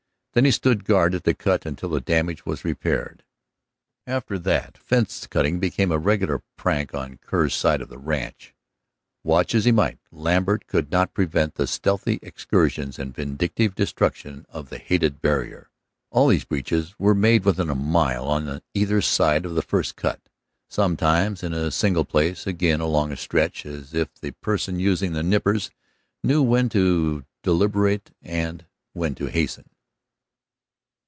Then 0.33 0.45
he 0.45 0.51
stood 0.51 0.85
guard 0.85 1.13
at 1.13 1.25
the 1.25 1.33
cut 1.33 1.65
until 1.65 1.89
the 1.89 1.99
damage 1.99 2.45
was 2.45 2.63
repaired. 2.63 3.25
After 4.07 4.39
that 4.39 4.77
fence 4.77 5.27
cutting 5.27 5.59
became 5.59 5.91
a 5.91 5.97
regular 5.97 6.41
prank 6.55 6.93
on 6.93 7.17
Kerr's 7.17 7.53
side 7.53 7.81
of 7.81 7.89
the 7.89 7.97
ranch. 7.97 8.55
Watch 9.25 9.53
as 9.53 9.65
he 9.65 9.73
might, 9.73 9.99
Lambert 10.09 10.67
could 10.67 10.89
not 10.89 11.13
prevent 11.13 11.55
the 11.55 11.67
stealthy 11.67 12.17
excursions, 12.21 12.95
the 12.95 13.03
vindictive 13.07 13.75
destruction 13.75 14.45
of 14.47 14.69
the 14.69 14.77
hated 14.77 15.19
barrier. 15.19 15.69
All 16.11 16.29
these 16.29 16.45
breaches 16.45 16.95
were 16.97 17.13
made 17.13 17.43
within 17.43 17.69
a 17.69 17.75
mile 17.75 18.23
on 18.23 18.61
either 18.73 19.01
side 19.01 19.45
of 19.45 19.55
the 19.55 19.61
first 19.61 19.97
cut, 19.97 20.21
sometimes 20.69 21.43
in 21.43 21.51
a 21.51 21.71
single 21.71 22.05
place, 22.05 22.47
again 22.47 22.79
along 22.79 23.11
a 23.11 23.17
stretch, 23.17 23.65
as 23.65 23.93
if 23.93 24.13
the 24.13 24.31
person 24.31 24.79
using 24.79 25.11
the 25.11 25.23
nippers 25.23 25.71
knew 26.23 26.41
when 26.41 26.69
to 26.69 27.25
deliberate 27.43 28.11
and 28.23 28.65
when 28.93 29.13
to 29.15 29.25
hasten. 29.25 29.65